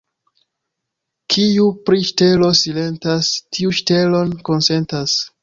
Kiu 1.33 1.67
pri 1.89 1.99
ŝtelo 2.07 2.49
silentas, 2.61 3.31
tiu 3.59 3.77
ŝtelon 3.83 4.35
konsentas. 4.51 5.17